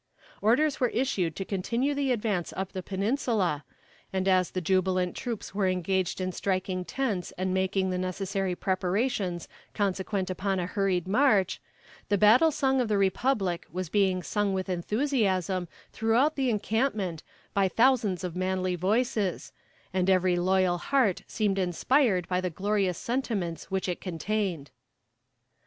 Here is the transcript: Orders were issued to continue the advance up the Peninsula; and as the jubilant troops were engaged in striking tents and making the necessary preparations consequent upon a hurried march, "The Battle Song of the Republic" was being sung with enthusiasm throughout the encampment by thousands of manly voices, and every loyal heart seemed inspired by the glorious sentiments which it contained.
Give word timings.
Orders 0.41 0.79
were 0.79 0.87
issued 0.87 1.35
to 1.35 1.45
continue 1.45 1.93
the 1.93 2.11
advance 2.11 2.51
up 2.57 2.71
the 2.71 2.81
Peninsula; 2.81 3.63
and 4.11 4.27
as 4.27 4.49
the 4.49 4.59
jubilant 4.59 5.15
troops 5.15 5.53
were 5.53 5.67
engaged 5.67 6.19
in 6.19 6.31
striking 6.31 6.83
tents 6.83 7.31
and 7.37 7.53
making 7.53 7.91
the 7.91 7.99
necessary 7.99 8.55
preparations 8.55 9.47
consequent 9.75 10.31
upon 10.31 10.59
a 10.59 10.65
hurried 10.65 11.07
march, 11.07 11.61
"The 12.09 12.17
Battle 12.17 12.49
Song 12.49 12.81
of 12.81 12.87
the 12.87 12.97
Republic" 12.97 13.67
was 13.71 13.89
being 13.89 14.23
sung 14.23 14.53
with 14.53 14.69
enthusiasm 14.69 15.67
throughout 15.93 16.35
the 16.35 16.49
encampment 16.49 17.21
by 17.53 17.67
thousands 17.67 18.23
of 18.23 18.35
manly 18.35 18.73
voices, 18.75 19.51
and 19.93 20.09
every 20.09 20.35
loyal 20.35 20.79
heart 20.79 21.21
seemed 21.27 21.59
inspired 21.59 22.27
by 22.27 22.41
the 22.41 22.49
glorious 22.49 22.97
sentiments 22.97 23.65
which 23.69 23.87
it 23.87 24.01
contained. 24.01 24.71